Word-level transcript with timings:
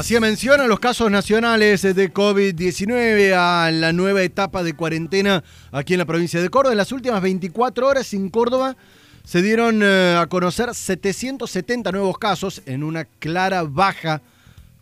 Hacía 0.00 0.18
mención 0.18 0.62
a 0.62 0.66
los 0.66 0.80
casos 0.80 1.10
nacionales 1.10 1.82
de 1.82 2.10
COVID-19, 2.10 3.34
a 3.36 3.70
la 3.70 3.92
nueva 3.92 4.22
etapa 4.22 4.62
de 4.62 4.72
cuarentena 4.72 5.44
aquí 5.72 5.92
en 5.92 5.98
la 5.98 6.06
provincia 6.06 6.40
de 6.40 6.48
Córdoba. 6.48 6.72
En 6.72 6.78
las 6.78 6.90
últimas 6.90 7.20
24 7.20 7.86
horas 7.86 8.14
en 8.14 8.30
Córdoba 8.30 8.78
se 9.24 9.42
dieron 9.42 9.82
eh, 9.82 10.16
a 10.18 10.26
conocer 10.26 10.74
770 10.74 11.92
nuevos 11.92 12.16
casos 12.16 12.62
en 12.64 12.82
una 12.82 13.04
clara 13.04 13.62
baja 13.64 14.22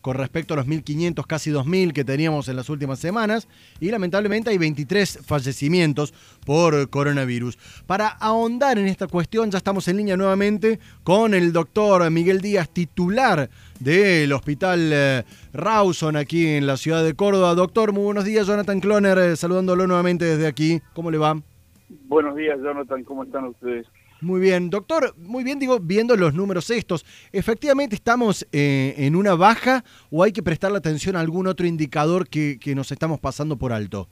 con 0.00 0.16
respecto 0.16 0.54
a 0.54 0.56
los 0.58 0.66
1.500, 0.66 1.26
casi 1.26 1.50
2.000 1.50 1.92
que 1.92 2.04
teníamos 2.04 2.48
en 2.48 2.56
las 2.56 2.68
últimas 2.68 2.98
semanas. 2.98 3.48
Y 3.80 3.90
lamentablemente 3.90 4.50
hay 4.50 4.58
23 4.58 5.20
fallecimientos 5.24 6.12
por 6.44 6.88
coronavirus. 6.90 7.58
Para 7.86 8.08
ahondar 8.08 8.78
en 8.78 8.86
esta 8.86 9.06
cuestión, 9.06 9.50
ya 9.50 9.58
estamos 9.58 9.88
en 9.88 9.96
línea 9.98 10.16
nuevamente 10.16 10.78
con 11.04 11.34
el 11.34 11.52
doctor 11.52 12.10
Miguel 12.10 12.40
Díaz, 12.40 12.68
titular 12.70 13.50
del 13.80 14.32
Hospital 14.32 14.90
eh, 14.92 15.24
Rawson 15.52 16.16
aquí 16.16 16.46
en 16.46 16.66
la 16.66 16.76
ciudad 16.76 17.04
de 17.04 17.14
Córdoba. 17.14 17.54
Doctor, 17.54 17.92
muy 17.92 18.04
buenos 18.04 18.24
días. 18.24 18.46
Jonathan 18.46 18.80
Cloner, 18.80 19.18
eh, 19.18 19.36
saludándolo 19.36 19.86
nuevamente 19.86 20.24
desde 20.24 20.46
aquí. 20.46 20.80
¿Cómo 20.94 21.10
le 21.10 21.18
va? 21.18 21.40
Buenos 21.88 22.36
días, 22.36 22.58
Jonathan. 22.62 23.04
¿Cómo 23.04 23.24
están 23.24 23.44
ustedes? 23.44 23.86
Muy 24.20 24.40
bien, 24.40 24.68
doctor, 24.68 25.14
muy 25.16 25.44
bien, 25.44 25.60
digo, 25.60 25.78
viendo 25.78 26.16
los 26.16 26.34
números 26.34 26.70
estos, 26.70 27.04
¿efectivamente 27.32 27.94
estamos 27.94 28.46
eh, 28.50 28.94
en 28.98 29.14
una 29.14 29.36
baja 29.36 29.84
o 30.10 30.24
hay 30.24 30.32
que 30.32 30.42
prestarle 30.42 30.78
atención 30.78 31.14
a 31.14 31.20
algún 31.20 31.46
otro 31.46 31.66
indicador 31.66 32.28
que, 32.28 32.58
nos 32.74 32.90
estamos 32.90 33.20
pasando 33.20 33.56
por 33.56 33.72
alto? 33.72 34.08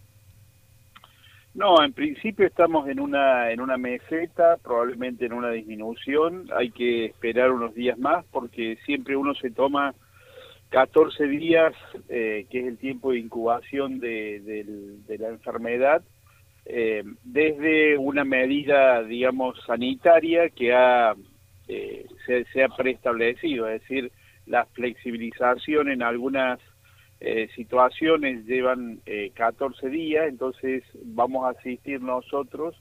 No, 1.54 1.82
en 1.82 1.92
principio 1.92 2.46
estamos 2.46 2.88
en 2.88 3.00
una, 3.00 3.50
en 3.50 3.60
una 3.60 3.76
meseta, 3.76 4.58
probablemente 4.62 5.26
en 5.26 5.32
una 5.32 5.50
disminución, 5.50 6.48
hay 6.56 6.70
que 6.70 7.06
esperar 7.06 7.50
unos 7.50 7.74
días 7.74 7.98
más 7.98 8.24
porque 8.30 8.78
siempre 8.86 9.16
uno 9.16 9.34
se 9.34 9.50
toma 9.50 9.94
14 10.70 11.26
días, 11.26 11.74
eh, 12.08 12.46
que 12.50 12.60
es 12.60 12.66
el 12.66 12.78
tiempo 12.78 13.10
de 13.10 13.18
incubación 13.18 13.98
de 13.98 15.16
la 15.18 15.28
enfermedad, 15.28 16.02
eh, 16.68 17.04
desde 17.22 17.96
una 17.96 18.24
medida, 18.24 19.02
digamos, 19.04 19.56
sanitaria 19.66 20.50
que 20.50 20.74
ha, 20.74 21.14
eh, 21.68 22.06
se, 22.26 22.64
ha 22.64 22.68
preestablecido, 22.68 23.68
es 23.68 23.82
decir, 23.82 24.10
la 24.46 24.66
flexibilización 24.66 25.90
en 25.90 26.02
algunas 26.02 26.58
eh, 27.20 27.48
situaciones 27.54 28.44
llevan 28.46 29.00
14 29.34 29.88
días, 29.88 30.26
entonces 30.28 30.82
vamos 31.04 31.46
a 31.46 31.58
asistir 31.58 32.00
nosotros 32.02 32.74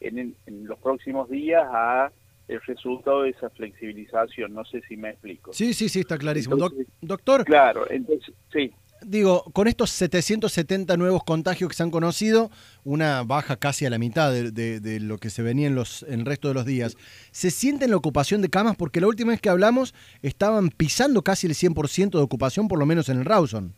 en, 0.00 0.36
los 0.46 0.78
próximos 0.78 1.28
días 1.28 1.64
a 1.68 2.12
el 2.46 2.60
resultado 2.62 3.22
de 3.22 3.30
esa 3.30 3.50
flexibilización. 3.50 4.54
No 4.54 4.64
sé 4.64 4.82
si 4.88 4.96
me 4.96 5.10
explico. 5.10 5.52
Sí, 5.52 5.74
sí, 5.74 5.88
sí, 5.88 6.00
está 6.00 6.16
clarísimo. 6.16 6.56
doctor. 7.00 7.44
Claro, 7.44 7.90
entonces, 7.90 8.32
sí 8.52 8.72
digo, 9.04 9.44
con 9.52 9.68
estos 9.68 9.90
770 9.90 10.96
nuevos 10.96 11.24
contagios 11.24 11.70
que 11.70 11.76
se 11.76 11.82
han 11.82 11.90
conocido, 11.90 12.50
una 12.84 13.22
baja 13.22 13.56
casi 13.56 13.86
a 13.86 13.90
la 13.90 13.98
mitad 13.98 14.32
de, 14.32 15.00
lo 15.00 15.18
que 15.18 15.30
se 15.30 15.42
venía 15.42 15.66
en, 15.66 15.74
los, 15.74 16.02
en 16.04 16.20
el 16.20 16.26
resto 16.26 16.48
de 16.48 16.54
los 16.54 16.66
días, 16.66 16.96
¿se 17.30 17.50
siente 17.50 17.84
en 17.84 17.90
la 17.90 17.96
ocupación 17.96 18.42
de 18.42 18.48
camas? 18.48 18.76
Porque 18.76 19.00
la 19.00 19.08
última 19.08 19.30
vez 19.32 19.40
que 19.40 19.48
hablamos 19.48 19.94
estaban 20.22 20.70
pisando 20.70 21.22
casi 21.22 21.46
el 21.46 21.54
100% 21.54 22.10
de 22.10 22.18
ocupación, 22.22 22.68
por 22.68 22.78
lo 22.78 22.86
menos 22.86 23.08
en 23.08 23.18
el 23.18 23.24
Rawson. 23.24 23.74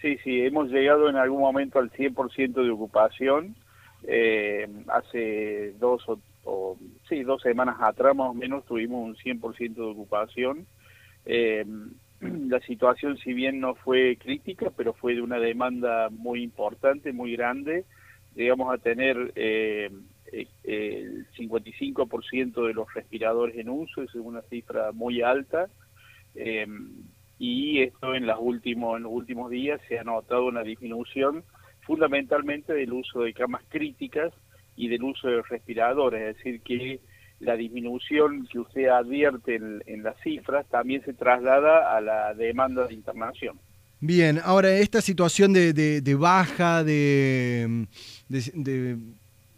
Sí, 0.00 0.16
sí, 0.24 0.40
hemos 0.42 0.70
llegado 0.70 1.08
en 1.08 1.16
algún 1.16 1.40
momento 1.40 1.78
al 1.78 1.90
100% 1.90 2.62
de 2.62 2.70
ocupación. 2.70 3.54
Eh, 4.04 4.66
hace 4.88 5.74
dos 5.78 6.02
o, 6.44 6.78
sí, 7.08 7.22
dos 7.22 7.42
semanas 7.42 7.76
atrás 7.80 8.16
más 8.16 8.30
o 8.30 8.34
menos 8.34 8.64
tuvimos 8.64 9.04
un 9.04 9.14
100% 9.16 9.74
de 9.74 9.82
ocupación. 9.82 10.66
Eh, 11.26 11.66
la 12.48 12.60
situación 12.60 13.16
si 13.18 13.32
bien 13.32 13.60
no 13.60 13.74
fue 13.74 14.16
crítica, 14.16 14.70
pero 14.76 14.92
fue 14.92 15.14
de 15.14 15.22
una 15.22 15.38
demanda 15.38 16.08
muy 16.10 16.42
importante, 16.42 17.12
muy 17.12 17.32
grande. 17.32 17.84
Llegamos 18.34 18.72
a 18.72 18.78
tener 18.78 19.32
eh, 19.34 19.90
eh 20.32 20.46
el 20.62 21.26
55% 21.32 22.66
de 22.66 22.74
los 22.74 22.92
respiradores 22.94 23.56
en 23.56 23.68
uso, 23.68 24.02
es 24.02 24.14
una 24.14 24.42
cifra 24.42 24.92
muy 24.92 25.22
alta. 25.22 25.68
Eh, 26.34 26.66
y 27.38 27.80
esto 27.80 28.14
en, 28.14 28.26
las 28.26 28.38
últimos, 28.38 28.98
en 28.98 29.04
los 29.04 29.12
últimos 29.12 29.50
días 29.50 29.80
se 29.88 29.98
ha 29.98 30.04
notado 30.04 30.46
una 30.46 30.62
disminución 30.62 31.42
fundamentalmente 31.80 32.74
del 32.74 32.92
uso 32.92 33.22
de 33.22 33.32
camas 33.32 33.62
críticas 33.68 34.32
y 34.76 34.88
del 34.88 35.02
uso 35.02 35.28
de 35.28 35.42
respiradores, 35.42 36.20
es 36.20 36.36
decir, 36.36 36.60
que 36.60 37.00
la 37.40 37.56
disminución 37.56 38.46
que 38.50 38.58
usted 38.58 38.86
advierte 38.88 39.56
en, 39.56 40.02
las 40.02 40.16
cifras 40.22 40.66
también 40.68 41.02
se 41.04 41.14
traslada 41.14 41.96
a 41.96 42.00
la 42.00 42.34
demanda 42.34 42.86
de 42.86 42.94
internación. 42.94 43.58
Bien, 43.98 44.40
ahora 44.42 44.72
esta 44.72 45.00
situación 45.00 45.52
de, 45.52 45.72
de, 45.72 46.14
baja, 46.14 46.84
de, 46.84 47.86
de, 48.28 48.96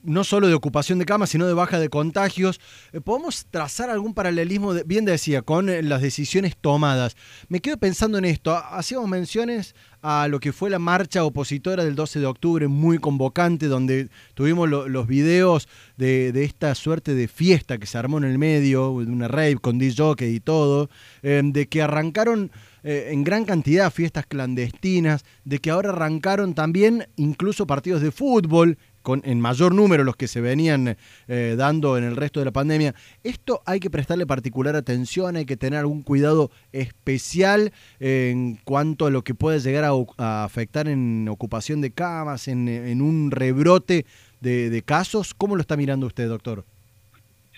no 0.02 0.24
solo 0.24 0.48
de 0.48 0.54
ocupación 0.54 0.98
de 0.98 1.06
camas, 1.06 1.30
sino 1.30 1.46
de 1.46 1.54
baja 1.54 1.78
de 1.78 1.88
contagios, 1.88 2.60
eh, 2.92 3.00
¿podemos 3.00 3.46
trazar 3.50 3.90
algún 3.90 4.14
paralelismo, 4.14 4.74
bien 4.84 5.04
decía, 5.04 5.42
con 5.42 5.68
eh, 5.68 5.82
las 5.82 6.02
decisiones 6.02 6.56
tomadas? 6.56 7.16
Me 7.48 7.60
quedo 7.60 7.76
pensando 7.76 8.18
en 8.18 8.24
esto, 8.24 8.56
hacíamos 8.56 9.08
menciones 9.08 9.74
a 10.02 10.26
lo 10.26 10.40
que 10.40 10.52
fue 10.52 10.68
la 10.68 10.80
marcha 10.80 11.24
opositora 11.24 11.84
del 11.84 11.94
12 11.94 12.18
de 12.18 12.26
octubre, 12.26 12.66
muy 12.66 12.98
convocante, 12.98 13.66
donde 13.66 14.08
tuvimos 14.34 14.68
los 14.68 15.06
videos 15.06 15.68
de, 15.96 16.30
esta 16.42 16.74
suerte 16.74 17.14
de 17.14 17.28
fiesta 17.28 17.78
que 17.78 17.86
se 17.86 17.98
armó 17.98 18.18
en 18.18 18.24
el 18.24 18.36
medio, 18.36 18.98
de 19.00 19.12
una 19.12 19.28
rave 19.28 19.56
con 19.56 19.78
DJ 19.78 20.14
y 20.28 20.40
todo, 20.40 20.90
em, 21.22 21.52
de 21.52 21.68
que 21.68 21.82
arrancaron 21.82 22.50
eh, 22.82 23.10
en 23.12 23.22
gran 23.22 23.44
cantidad 23.44 23.92
fiestas 23.92 24.26
clandestinas, 24.26 25.24
de 25.44 25.60
que 25.60 25.70
ahora 25.70 25.90
arrancaron 25.90 26.54
también 26.54 27.06
incluso 27.14 27.64
partidos 27.64 28.02
de 28.02 28.10
fútbol 28.10 28.76
con, 29.02 29.22
en 29.24 29.40
mayor 29.40 29.74
número 29.74 30.04
los 30.04 30.16
que 30.16 30.28
se 30.28 30.40
venían 30.40 30.96
eh, 31.28 31.54
dando 31.56 31.98
en 31.98 32.04
el 32.04 32.16
resto 32.16 32.40
de 32.40 32.46
la 32.46 32.52
pandemia. 32.52 32.94
Esto 33.22 33.62
hay 33.66 33.80
que 33.80 33.90
prestarle 33.90 34.26
particular 34.26 34.76
atención, 34.76 35.36
hay 35.36 35.44
que 35.44 35.56
tener 35.56 35.80
algún 35.80 36.02
cuidado 36.02 36.50
especial 36.72 37.72
en 38.00 38.56
cuanto 38.64 39.06
a 39.06 39.10
lo 39.10 39.22
que 39.22 39.34
puede 39.34 39.60
llegar 39.60 39.84
a, 39.84 40.44
afectar 40.44 40.88
en 40.88 41.28
ocupación 41.28 41.80
de 41.80 41.92
camas, 41.92 42.48
en, 42.48 43.02
un 43.02 43.30
rebrote 43.30 44.06
de, 44.40 44.82
casos. 44.84 45.34
¿Cómo 45.34 45.56
lo 45.56 45.60
está 45.60 45.76
mirando 45.76 46.06
usted, 46.06 46.28
doctor? 46.28 46.64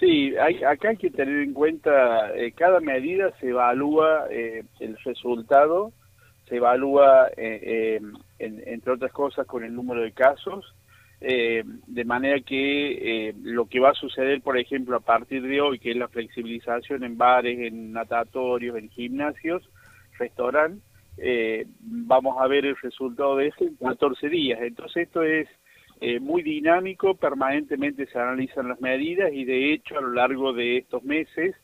Sí, 0.01 0.35
hay, 0.37 0.63
acá 0.65 0.91
hay 0.91 0.97
que 0.97 1.11
tener 1.11 1.43
en 1.43 1.53
cuenta, 1.53 2.35
eh, 2.37 2.53
cada 2.53 2.81
medida 2.81 3.33
se 3.41 3.49
evalúa 3.49 4.27
eh, 4.31 4.65
el 4.81 4.97
resultado, 5.05 5.93
se 6.49 6.57
evalúa, 6.57 7.29
entre 7.37 8.93
otras 8.93 9.13
cosas, 9.13 9.47
con 9.47 9.65
el 9.65 9.75
número 9.75 10.03
de 10.03 10.13
casos, 10.13 10.74
eh, 11.27 11.65
de 11.87 12.05
manera 12.05 12.39
que 12.41 13.29
eh, 13.29 13.35
lo 13.43 13.65
que 13.65 13.81
va 13.81 13.91
a 13.91 13.95
suceder, 13.95 14.43
por 14.43 14.59
ejemplo, 14.59 14.95
a 14.95 15.01
partir 15.01 15.41
de 15.43 15.59
hoy, 15.59 15.79
que 15.79 15.93
es 15.93 15.97
la 15.97 16.09
flexibilización 16.09 17.03
en 17.03 17.17
bares, 17.17 17.59
en 17.61 17.93
natatorios, 17.93 18.77
en 18.77 18.91
gimnasios, 18.91 19.67
restaurantes, 20.19 20.83
eh, 21.17 21.65
vamos 21.81 22.37
a 22.39 22.47
ver 22.47 22.67
el 22.67 22.77
resultado 22.77 23.37
de 23.37 23.47
eso 23.47 23.65
en 23.65 23.75
14 23.77 24.29
días. 24.29 24.61
Entonces 24.61 25.05
esto 25.07 25.23
es 25.23 25.49
muy 26.21 26.43
dinámico, 26.43 27.15
permanentemente 27.15 28.05
se 28.07 28.19
analizan 28.19 28.69
las 28.69 28.81
medidas 28.83 29.33
y 29.33 29.47
de 29.47 29.73
hecho 29.73 29.97
a 29.97 30.03
lo 30.03 30.13
largo 30.13 30.53
de 30.53 30.77
estos 30.77 31.03
meses 31.03 31.55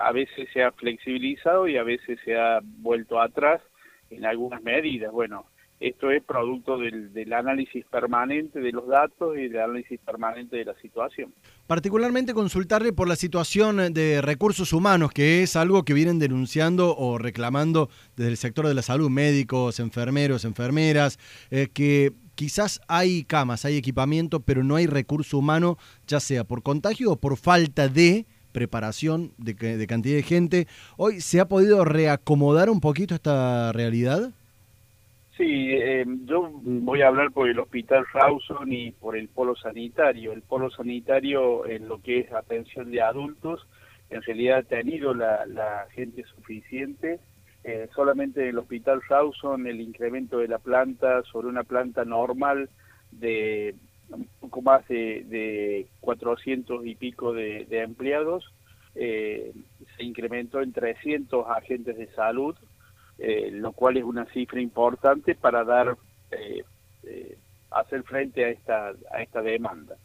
a 0.00 0.10
veces 0.10 0.48
se 0.52 0.64
ha 0.64 0.72
flexibilizado 0.72 1.68
y 1.68 1.76
a 1.76 1.84
veces 1.84 2.18
se 2.24 2.36
ha 2.36 2.58
vuelto 2.62 3.20
atrás 3.20 3.62
en 4.10 4.24
algunas 4.24 4.60
medidas. 4.64 5.12
Bueno, 5.12 5.46
esto 5.88 6.10
es 6.10 6.22
producto 6.22 6.78
del, 6.78 7.32
análisis 7.32 7.84
permanente 7.86 8.60
de 8.60 8.72
los 8.72 8.88
datos 8.88 9.36
y 9.36 9.48
del 9.48 9.60
análisis 9.60 10.00
permanente 10.00 10.56
de 10.56 10.64
la 10.64 10.74
situación. 10.80 11.34
Particularmente 11.66 12.32
consultarle 12.32 12.92
por 12.92 13.06
la 13.06 13.16
situación 13.16 13.92
de 13.92 14.22
recursos 14.22 14.72
humanos, 14.72 15.12
que 15.12 15.42
es 15.42 15.56
algo 15.56 15.84
que 15.84 15.92
vienen 15.92 16.18
denunciando 16.18 16.96
o 16.96 17.18
reclamando 17.18 17.90
desde 18.16 18.30
el 18.30 18.36
sector 18.38 18.66
de 18.66 18.74
la 18.74 18.82
salud, 18.82 19.10
médicos, 19.10 19.78
enfermeros, 19.78 20.46
enfermeras, 20.46 21.18
eh, 21.50 21.68
que 21.72 22.12
quizás 22.34 22.80
hay 22.88 23.24
camas, 23.24 23.66
hay 23.66 23.76
equipamiento, 23.76 24.40
pero 24.40 24.64
no 24.64 24.76
hay 24.76 24.86
recurso 24.86 25.36
humano, 25.36 25.76
ya 26.06 26.20
sea 26.20 26.44
por 26.44 26.62
contagio 26.62 27.12
o 27.12 27.16
por 27.16 27.36
falta 27.36 27.88
de 27.88 28.24
preparación 28.52 29.32
de, 29.36 29.52
de 29.54 29.86
cantidad 29.86 30.16
de 30.16 30.22
gente. 30.22 30.66
Hoy 30.96 31.20
se 31.20 31.40
ha 31.40 31.48
podido 31.48 31.84
reacomodar 31.84 32.70
un 32.70 32.80
poquito 32.80 33.14
esta 33.14 33.72
realidad. 33.72 34.32
Sí, 35.44 35.72
eh, 35.72 36.06
yo 36.24 36.50
voy 36.62 37.02
a 37.02 37.08
hablar 37.08 37.30
por 37.30 37.50
el 37.50 37.58
Hospital 37.58 38.06
Rawson 38.14 38.72
y 38.72 38.92
por 38.92 39.14
el 39.14 39.28
polo 39.28 39.54
sanitario. 39.54 40.32
El 40.32 40.40
polo 40.40 40.70
sanitario 40.70 41.66
en 41.66 41.86
lo 41.86 42.00
que 42.00 42.20
es 42.20 42.32
atención 42.32 42.90
de 42.90 43.02
adultos, 43.02 43.68
en 44.08 44.22
realidad 44.22 44.60
ha 44.60 44.62
tenido 44.62 45.12
la, 45.12 45.86
gente 45.90 46.24
suficiente. 46.34 47.20
Eh, 47.62 47.90
solamente 47.94 48.40
en 48.40 48.48
el 48.48 48.58
Hospital 48.58 49.02
Rawson 49.06 49.66
el 49.66 49.82
incremento 49.82 50.38
de 50.38 50.48
la 50.48 50.58
planta 50.58 51.22
sobre 51.24 51.48
una 51.48 51.64
planta 51.64 52.06
normal 52.06 52.70
de 53.10 53.74
un 54.08 54.26
poco 54.40 54.62
más 54.62 54.88
de, 54.88 55.24
de 55.26 55.88
400 56.00 56.86
y 56.86 56.94
pico 56.94 57.34
de, 57.34 57.66
empleados, 57.70 58.50
eh, 58.94 59.52
se 59.94 60.04
incrementó 60.04 60.62
en 60.62 60.72
300 60.72 61.46
agentes 61.50 61.98
de 61.98 62.06
salud 62.14 62.56
lo 63.18 63.72
cual 63.72 63.96
es 63.96 64.04
una 64.04 64.26
cifra 64.26 64.60
importante 64.60 65.34
para 65.34 65.64
dar 65.64 65.96
hacer 67.70 68.02
frente 68.02 68.44
a 68.44 68.48
esta 68.48 68.92
a 69.12 69.22
esta 69.22 69.40
demanda 69.40 69.96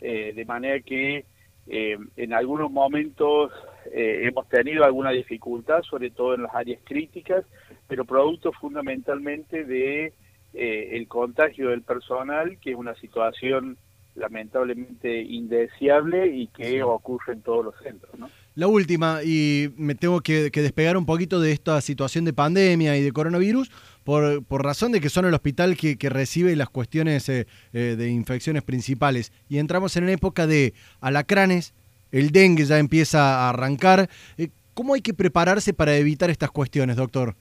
de 0.00 0.44
manera 0.46 0.80
que 0.80 1.24
en 1.66 2.32
algunos 2.32 2.70
momentos 2.70 3.52
hemos 3.92 4.48
tenido 4.48 4.84
alguna 4.84 5.10
dificultad 5.10 5.82
sobre 5.82 6.10
todo 6.10 6.34
en 6.34 6.42
las 6.42 6.54
áreas 6.54 6.80
críticas 6.84 7.44
pero 7.86 8.04
producto 8.04 8.52
fundamentalmente 8.52 9.64
de 9.64 10.12
el 10.52 11.08
contagio 11.08 11.70
del 11.70 11.82
personal 11.82 12.58
que 12.60 12.72
es 12.72 12.76
una 12.76 12.94
situación 12.96 13.78
lamentablemente 14.18 15.20
indeseable 15.22 16.26
y 16.28 16.48
que 16.48 16.82
ocurre 16.82 17.34
en 17.34 17.42
todos 17.42 17.64
los 17.64 17.74
centros. 17.82 18.18
¿no? 18.18 18.28
La 18.58 18.66
última, 18.66 19.20
y 19.24 19.68
me 19.76 19.94
tengo 19.94 20.20
que, 20.20 20.50
despegar 20.50 20.96
un 20.96 21.06
poquito 21.06 21.40
de 21.40 21.52
esta 21.52 21.80
situación 21.80 22.24
de 22.24 22.32
pandemia 22.32 22.96
y 22.96 23.04
de 23.04 23.12
coronavirus, 23.12 23.70
por, 24.02 24.44
por 24.44 24.64
razón 24.64 24.90
de 24.90 25.00
que 25.00 25.10
son 25.10 25.26
el 25.26 25.34
hospital 25.34 25.76
que, 25.76 25.96
recibe 26.10 26.56
las 26.56 26.68
cuestiones 26.68 27.28
eh, 27.28 27.46
eh, 27.72 27.94
de 27.96 28.10
infecciones 28.10 28.64
principales. 28.64 29.32
Y 29.48 29.58
entramos 29.58 29.96
en 29.96 30.02
una 30.02 30.12
época 30.12 30.48
de 30.48 30.74
alacranes, 31.00 31.72
el 32.10 32.32
dengue 32.32 32.64
ya 32.64 32.80
empieza 32.80 33.46
a 33.46 33.50
arrancar. 33.50 34.08
Eh, 34.36 34.48
¿Cómo 34.74 34.94
hay 34.94 35.02
que 35.02 35.14
prepararse 35.14 35.72
para 35.72 35.96
evitar 35.96 36.28
estas 36.28 36.50
cuestiones, 36.50 36.96
doctor? 36.96 37.36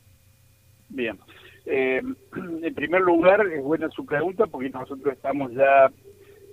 Bien. 0.87 1.17
en 1.65 2.75
primer 2.75 3.01
lugar, 3.01 3.43
es 3.47 3.63
buena 3.63 3.89
su 3.89 4.05
pregunta 4.05 4.45
porque 4.45 4.69
nosotros 4.69 5.15
estamos 5.15 5.51
ya 5.51 5.91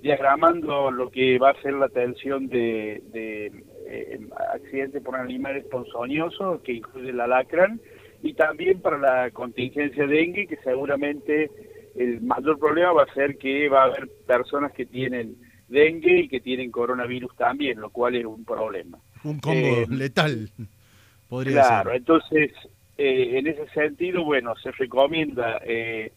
diagramando 0.05 0.91
lo 0.91 1.11
que 1.11 1.39
va 1.39 1.51
a 1.51 1.63
ser 1.63 1.73
la 1.73 1.87
atención 1.87 2.47
de, 2.47 3.53
eh, 3.87 4.19
accidentes 4.53 5.03
por 5.03 5.17
animales 5.17 5.65
ponzoñosos, 5.67 6.61
que 6.63 6.75
incluye 6.75 7.11
el 7.11 7.21
alacrán, 7.21 7.81
y 8.23 8.35
también 8.35 8.81
para 8.81 8.99
la 8.99 9.31
contingencia 9.31 10.07
dengue, 10.07 10.47
que 10.47 10.57
seguramente 10.59 11.51
el 11.95 12.21
mayor 12.23 12.59
problema 12.59 12.93
va 12.93 13.03
a 13.05 13.15
ser 13.15 13.37
que 13.37 13.69
va 13.69 13.83
a 13.83 13.87
haber 13.87 14.09
personas 14.27 14.73
que 14.73 14.87
tienen 14.87 15.37
dengue 15.69 16.21
y 16.21 16.29
que 16.29 16.41
tienen 16.41 16.71
coronavirus 16.71 17.35
también, 17.37 17.81
lo 17.81 17.91
cual 17.91 18.17
es 18.17 18.25
un 18.25 18.45
problema. 18.45 18.99
Un 19.23 19.39
combo 19.41 19.59
eh, 19.59 19.87
letal, 19.89 20.51
podría 21.29 21.53
ser. 21.53 21.63
Claro, 21.63 21.93
entonces, 21.95 22.53
eh, 22.99 23.39
en 23.39 23.47
ese 23.47 23.67
sentido, 23.69 24.25
bueno, 24.25 24.55
se 24.57 24.71
recomienda 24.73 25.61
eh, 25.65 26.13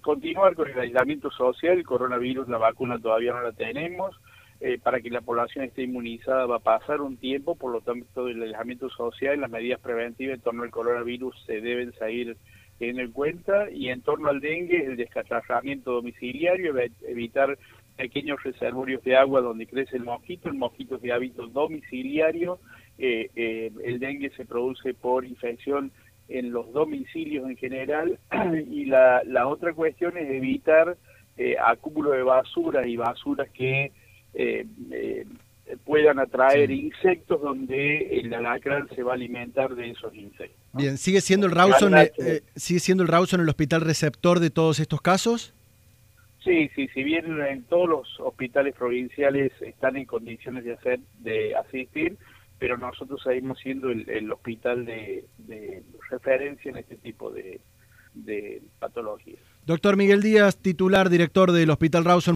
continuar 0.00 0.54
con 0.54 0.70
el 0.70 0.78
aislamiento 0.78 1.30
social, 1.30 1.78
el 1.78 1.84
coronavirus, 1.84 2.48
la 2.48 2.58
vacuna 2.58 2.98
todavía 2.98 3.32
no 3.32 3.42
la 3.42 3.52
tenemos, 3.52 4.16
eh, 4.60 4.78
para 4.82 5.00
que 5.00 5.10
la 5.10 5.20
población 5.20 5.64
esté 5.64 5.82
inmunizada. 5.82 6.46
Va 6.46 6.56
a 6.56 6.60
pasar 6.60 7.00
un 7.00 7.16
tiempo, 7.16 7.56
por 7.56 7.72
lo 7.72 7.80
tanto 7.80 8.28
el 8.28 8.42
aislamiento 8.42 8.88
social 8.90 9.36
y 9.36 9.40
las 9.40 9.50
medidas 9.50 9.80
preventivas 9.80 10.36
en 10.36 10.40
torno 10.40 10.62
al 10.62 10.70
coronavirus 10.70 11.34
se 11.46 11.60
deben 11.60 11.92
seguir 11.94 12.36
teniendo 12.78 13.02
en 13.02 13.12
cuenta 13.12 13.70
y 13.70 13.88
en 13.88 14.02
torno 14.02 14.28
al 14.28 14.40
dengue 14.40 14.84
el 14.84 14.96
descatarramiento 14.96 15.92
domiciliario, 15.92 16.74
evitar 17.06 17.58
pequeños 17.96 18.42
reservorios 18.42 19.02
de 19.02 19.16
agua 19.16 19.40
donde 19.40 19.66
crece 19.66 19.96
el 19.96 20.04
mosquito, 20.04 20.48
el 20.48 20.56
mosquito 20.56 20.96
es 20.96 21.02
de 21.02 21.12
hábito 21.12 21.46
domiciliario, 21.46 22.58
eh, 22.98 23.30
eh, 23.34 23.72
el 23.84 23.98
dengue 23.98 24.30
se 24.30 24.44
produce 24.44 24.94
por 24.94 25.24
infección 25.24 25.90
en 26.28 26.50
los 26.50 26.72
domicilios 26.72 27.48
en 27.48 27.56
general 27.56 28.18
y 28.70 28.86
la, 28.86 29.22
la 29.24 29.46
otra 29.46 29.72
cuestión 29.72 30.16
es 30.16 30.28
evitar 30.30 30.96
eh, 31.36 31.56
acúmulo 31.62 32.10
de 32.12 32.22
basura 32.22 32.86
y 32.86 32.96
basuras 32.96 33.48
que 33.50 33.92
eh, 34.36 34.66
eh, 34.92 35.26
puedan 35.84 36.18
atraer 36.18 36.70
insectos 36.70 37.40
donde 37.40 38.20
el 38.20 38.32
alacrán 38.32 38.88
se 38.94 39.02
va 39.02 39.12
a 39.12 39.14
alimentar 39.14 39.74
de 39.74 39.90
esos 39.90 40.14
insectos. 40.14 40.60
Bien, 40.72 40.98
¿sigue 40.98 41.20
siendo 41.20 41.46
el 41.46 41.52
Rawson 41.52 41.94
sigue 42.54 42.80
siendo 42.80 43.02
el 43.02 43.08
Rawson 43.08 43.40
el 43.40 43.48
hospital 43.48 43.80
receptor 43.80 44.38
de 44.38 44.50
todos 44.50 44.78
estos 44.78 45.00
casos? 45.00 45.54
Sí, 46.44 46.70
sí, 46.76 46.86
si 46.94 47.02
bien 47.02 47.40
en 47.40 47.64
todos 47.64 47.88
los 47.88 48.20
hospitales 48.20 48.74
provinciales 48.74 49.50
están 49.60 49.96
en 49.96 50.04
condiciones 50.04 50.64
de 50.64 50.74
hacer 50.74 51.00
de 51.18 51.56
asistir, 51.56 52.16
pero 52.58 52.76
nosotros 52.76 53.20
seguimos 53.22 53.58
siendo 53.58 53.90
el, 53.90 54.30
hospital 54.30 54.84
de, 54.84 55.24
referencia 56.10 56.70
en 56.70 56.76
este 56.76 56.96
tipo 56.96 57.30
de, 57.30 57.60
de 58.14 58.62
patologías. 58.78 59.40
Doctor 59.66 59.96
Miguel 59.96 60.22
Díaz, 60.22 60.56
titular, 60.58 61.10
director 61.10 61.52
del 61.52 61.70
Hospital 61.70 62.04
Rawson. 62.04 62.34